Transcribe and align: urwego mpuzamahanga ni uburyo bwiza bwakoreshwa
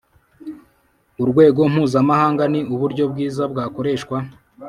urwego 1.23 1.61
mpuzamahanga 1.73 2.43
ni 2.53 2.59
uburyo 2.73 3.03
bwiza 3.11 3.43
bwakoreshwa 3.51 4.17